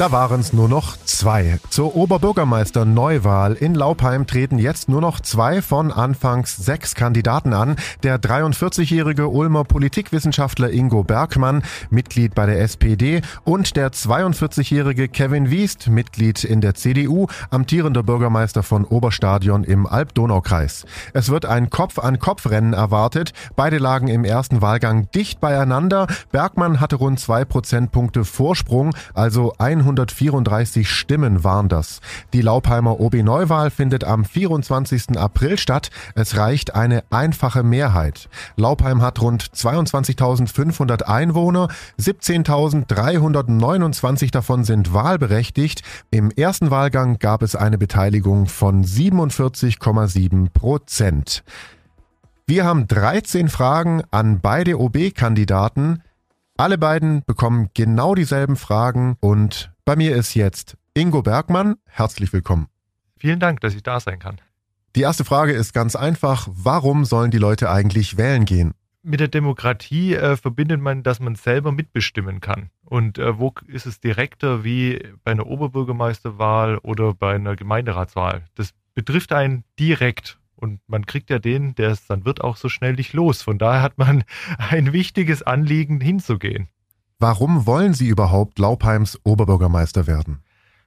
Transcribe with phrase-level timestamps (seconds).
[0.00, 1.58] Da waren es nur noch zwei.
[1.68, 7.76] Zur Oberbürgermeister-Neuwahl in Laupheim treten jetzt nur noch zwei von anfangs sechs Kandidaten an.
[8.02, 15.88] Der 43-jährige Ulmer Politikwissenschaftler Ingo Bergmann, Mitglied bei der SPD, und der 42-jährige Kevin Wiest,
[15.88, 20.86] Mitglied in der CDU, amtierender Bürgermeister von Oberstadion im Alb-Donau-Kreis.
[21.12, 23.34] Es wird ein Kopf-an-Kopf-Rennen erwartet.
[23.54, 26.06] Beide lagen im ersten Wahlgang dicht beieinander.
[26.32, 32.00] Bergmann hatte rund zwei Prozentpunkte Vorsprung, also 100 134 Stimmen waren das.
[32.32, 35.18] Die Laupheimer OB-Neuwahl findet am 24.
[35.18, 35.90] April statt.
[36.14, 38.30] Es reicht eine einfache Mehrheit.
[38.56, 41.68] Laupheim hat rund 22.500 Einwohner,
[41.98, 45.82] 17.329 davon sind wahlberechtigt.
[46.10, 51.42] Im ersten Wahlgang gab es eine Beteiligung von 47,7 Prozent.
[52.46, 56.02] Wir haben 13 Fragen an beide OB-Kandidaten.
[56.60, 61.74] Alle beiden bekommen genau dieselben Fragen und bei mir ist jetzt Ingo Bergmann.
[61.84, 62.68] Herzlich willkommen.
[63.16, 64.40] Vielen Dank, dass ich da sein kann.
[64.94, 66.46] Die erste Frage ist ganz einfach.
[66.48, 68.72] Warum sollen die Leute eigentlich wählen gehen?
[69.02, 72.70] Mit der Demokratie äh, verbindet man, dass man selber mitbestimmen kann.
[72.84, 78.44] Und äh, wo ist es direkter wie bei einer Oberbürgermeisterwahl oder bei einer Gemeinderatswahl?
[78.54, 80.38] Das betrifft einen direkt.
[80.54, 83.42] Und man kriegt ja den, der es dann wird, auch so schnell nicht los.
[83.42, 84.22] Von daher hat man
[84.70, 86.68] ein wichtiges Anliegen hinzugehen.
[87.22, 90.42] Warum wollen Sie überhaupt Laupheims Oberbürgermeister werden?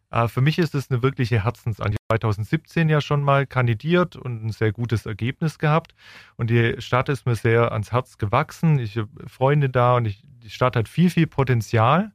[0.09, 1.99] Äh, für mich ist es eine wirkliche Herzensangelegenheit.
[2.09, 5.93] 2017 ja schon mal kandidiert und ein sehr gutes Ergebnis gehabt.
[6.35, 8.79] Und die Stadt ist mir sehr ans Herz gewachsen.
[8.79, 12.13] Ich habe Freunde da und ich, die Stadt hat viel, viel Potenzial.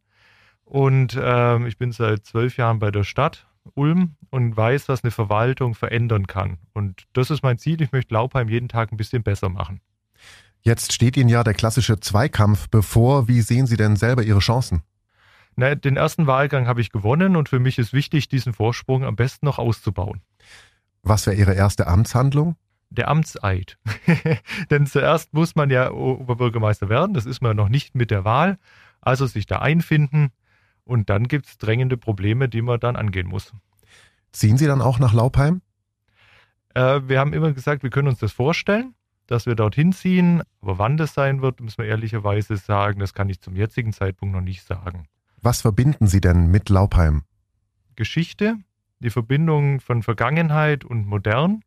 [0.64, 5.12] Und ähm, ich bin seit zwölf Jahren bei der Stadt Ulm und weiß, was eine
[5.12, 6.58] Verwaltung verändern kann.
[6.74, 7.80] Und das ist mein Ziel.
[7.82, 9.80] Ich möchte Laupheim jeden Tag ein bisschen besser machen.
[10.62, 13.28] Jetzt steht Ihnen ja der klassische Zweikampf bevor.
[13.28, 14.82] Wie sehen Sie denn selber Ihre Chancen?
[15.56, 19.16] Na, den ersten Wahlgang habe ich gewonnen und für mich ist wichtig, diesen Vorsprung am
[19.16, 20.20] besten noch auszubauen.
[21.02, 22.56] Was wäre Ihre erste Amtshandlung?
[22.90, 23.78] Der Amtseid.
[24.70, 28.58] Denn zuerst muss man ja Oberbürgermeister werden, das ist man noch nicht mit der Wahl.
[29.00, 30.30] Also sich da einfinden
[30.84, 33.52] und dann gibt es drängende Probleme, die man dann angehen muss.
[34.32, 35.60] Ziehen Sie dann auch nach Laupheim?
[36.74, 38.94] Äh, wir haben immer gesagt, wir können uns das vorstellen
[39.28, 40.42] dass wir dorthin ziehen.
[40.60, 44.34] Aber wann das sein wird, müssen wir ehrlicherweise sagen, das kann ich zum jetzigen Zeitpunkt
[44.34, 45.06] noch nicht sagen.
[45.40, 47.22] Was verbinden Sie denn mit Laupheim?
[47.94, 48.56] Geschichte,
[48.98, 51.62] die Verbindung von Vergangenheit und Modern.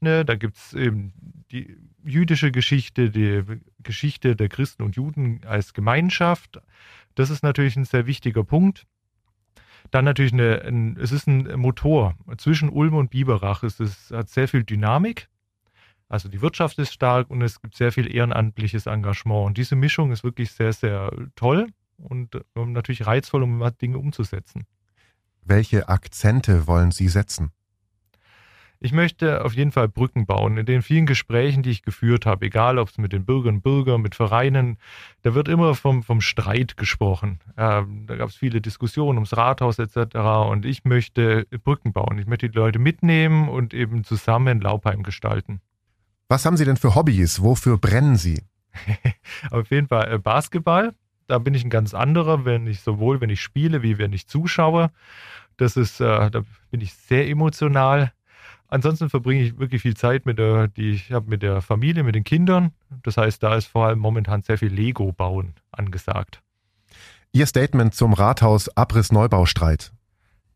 [0.00, 1.12] Ne, da gibt es eben
[1.52, 3.42] die jüdische Geschichte, die
[3.82, 6.60] Geschichte der Christen und Juden als Gemeinschaft.
[7.14, 8.86] Das ist natürlich ein sehr wichtiger Punkt.
[9.90, 12.14] Dann natürlich eine, ein, es ist ein Motor.
[12.38, 15.28] Zwischen Ulm und Biberach es ist, hat sehr viel Dynamik.
[16.08, 19.46] Also die Wirtschaft ist stark und es gibt sehr viel ehrenamtliches Engagement.
[19.46, 24.66] Und diese Mischung ist wirklich sehr, sehr toll und natürlich reizvoll, um Dinge umzusetzen.
[25.42, 27.52] Welche Akzente wollen Sie setzen?
[28.80, 30.58] Ich möchte auf jeden Fall Brücken bauen.
[30.58, 33.62] In den vielen Gesprächen, die ich geführt habe, egal ob es mit den Bürgerinnen und
[33.62, 34.76] Bürgern, mit Vereinen,
[35.22, 37.40] da wird immer vom, vom Streit gesprochen.
[37.56, 40.16] Ähm, da gab es viele Diskussionen ums Rathaus etc.
[40.50, 42.18] Und ich möchte Brücken bauen.
[42.18, 45.62] Ich möchte die Leute mitnehmen und eben zusammen Laubheim gestalten.
[46.34, 47.42] Was haben Sie denn für Hobbys?
[47.42, 48.42] Wofür brennen Sie?
[49.52, 50.92] Auf jeden Fall äh, Basketball.
[51.28, 54.26] Da bin ich ein ganz anderer, wenn ich sowohl wenn ich spiele wie wenn ich
[54.26, 54.90] zuschaue.
[55.58, 58.12] Das ist, äh, da bin ich sehr emotional.
[58.66, 62.16] Ansonsten verbringe ich wirklich viel Zeit mit der, die ich habe mit der Familie, mit
[62.16, 62.72] den Kindern.
[63.04, 66.42] Das heißt, da ist vor allem momentan sehr viel Lego bauen angesagt.
[67.30, 69.92] Ihr Statement zum Rathaus Abriss-Neubaustreit.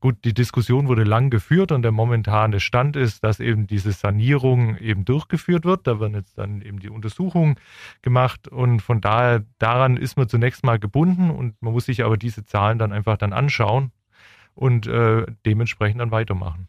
[0.00, 4.76] Gut, die Diskussion wurde lang geführt und der momentane Stand ist, dass eben diese Sanierung
[4.76, 5.88] eben durchgeführt wird.
[5.88, 7.56] Da werden jetzt dann eben die Untersuchungen
[8.00, 12.16] gemacht und von daher daran ist man zunächst mal gebunden und man muss sich aber
[12.16, 13.90] diese Zahlen dann einfach dann anschauen
[14.54, 16.68] und äh, dementsprechend dann weitermachen.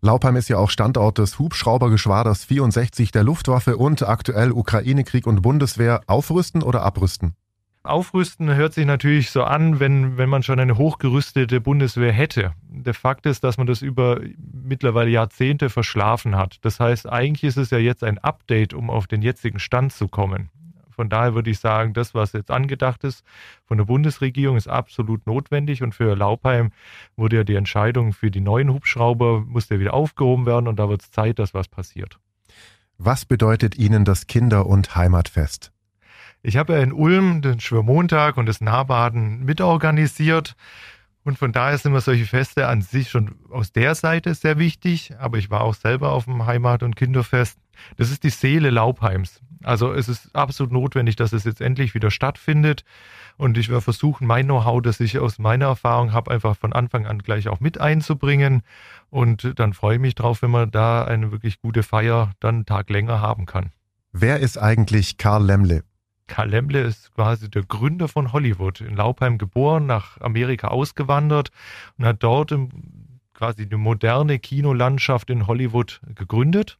[0.00, 6.00] Laupheim ist ja auch Standort des Hubschraubergeschwaders 64 der Luftwaffe und aktuell Ukraine-Krieg und Bundeswehr.
[6.06, 7.36] Aufrüsten oder abrüsten?
[7.84, 12.52] Aufrüsten hört sich natürlich so an, wenn, wenn man schon eine hochgerüstete Bundeswehr hätte.
[12.68, 16.58] Der Fakt ist, dass man das über mittlerweile Jahrzehnte verschlafen hat.
[16.62, 20.06] Das heißt, eigentlich ist es ja jetzt ein Update, um auf den jetzigen Stand zu
[20.06, 20.50] kommen.
[20.90, 23.24] Von daher würde ich sagen, das, was jetzt angedacht ist
[23.64, 25.82] von der Bundesregierung, ist absolut notwendig.
[25.82, 26.70] Und für Laupheim
[27.16, 30.88] wurde ja die Entscheidung für die neuen Hubschrauber, musste ja wieder aufgehoben werden und da
[30.88, 32.18] wird es Zeit, dass was passiert.
[32.98, 35.71] Was bedeutet Ihnen das Kinder- und Heimatfest?
[36.42, 40.56] Ich habe ja in Ulm den Schwörmontag und das Nahbaden mitorganisiert.
[41.24, 45.14] Und von daher sind mir solche Feste an sich schon aus der Seite sehr wichtig.
[45.18, 47.58] Aber ich war auch selber auf dem Heimat- und Kinderfest.
[47.96, 49.40] Das ist die Seele Laubheims.
[49.62, 52.84] Also es ist absolut notwendig, dass es jetzt endlich wieder stattfindet.
[53.36, 57.06] Und ich werde versuchen, mein Know-how, das ich aus meiner Erfahrung habe, einfach von Anfang
[57.06, 58.62] an gleich auch mit einzubringen.
[59.10, 62.66] Und dann freue ich mich drauf, wenn man da eine wirklich gute Feier dann einen
[62.66, 63.70] Tag länger haben kann.
[64.10, 65.84] Wer ist eigentlich Karl Lemle?
[66.26, 68.80] Karl Lemle ist quasi der Gründer von Hollywood.
[68.80, 71.50] In Laupheim geboren, nach Amerika ausgewandert
[71.98, 72.54] und hat dort
[73.34, 76.78] quasi eine moderne Kinolandschaft in Hollywood gegründet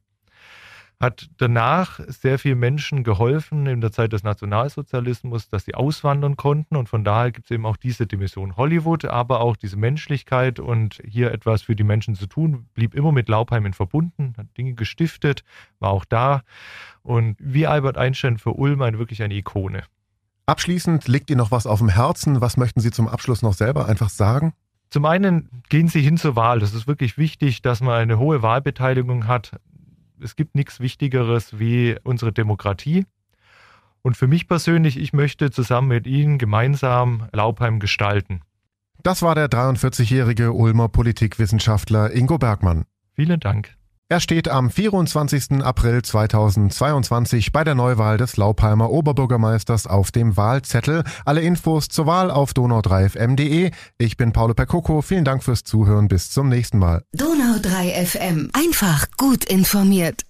[1.03, 6.77] hat danach sehr vielen Menschen geholfen in der Zeit des Nationalsozialismus, dass sie auswandern konnten.
[6.77, 11.01] Und von daher gibt es eben auch diese Dimension Hollywood, aber auch diese Menschlichkeit und
[11.05, 15.43] hier etwas für die Menschen zu tun, blieb immer mit Laubheimen verbunden, hat Dinge gestiftet,
[15.79, 16.41] war auch da.
[17.01, 19.83] Und wie Albert Einstein für Ulm eine wirklich eine Ikone.
[20.45, 22.39] Abschließend liegt Ihnen noch was auf dem Herzen.
[22.39, 24.53] Was möchten Sie zum Abschluss noch selber einfach sagen?
[24.89, 26.59] Zum einen gehen Sie hin zur Wahl.
[26.59, 29.51] Das ist wirklich wichtig, dass man eine hohe Wahlbeteiligung hat
[30.23, 33.05] es gibt nichts Wichtigeres wie unsere Demokratie.
[34.01, 38.41] Und für mich persönlich, ich möchte zusammen mit Ihnen gemeinsam Laubheim gestalten.
[39.01, 42.85] Das war der 43-jährige Ulmer Politikwissenschaftler Ingo Bergmann.
[43.15, 43.75] Vielen Dank.
[44.13, 45.63] Er steht am 24.
[45.63, 51.03] April 2022 bei der Neuwahl des Laubheimer Oberbürgermeisters auf dem Wahlzettel.
[51.25, 53.71] Alle Infos zur Wahl auf donau3fm.de.
[53.97, 55.01] Ich bin Paolo Percoco.
[55.01, 56.09] Vielen Dank fürs Zuhören.
[56.09, 57.01] Bis zum nächsten Mal.
[57.17, 58.51] Donau3 FM.
[58.53, 60.21] Einfach gut informiert.